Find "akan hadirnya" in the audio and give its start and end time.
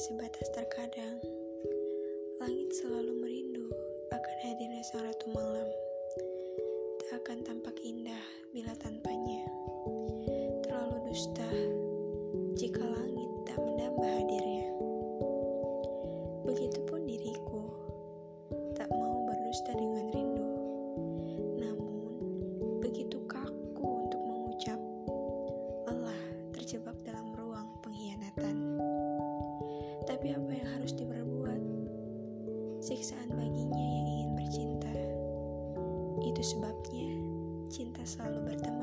4.08-4.80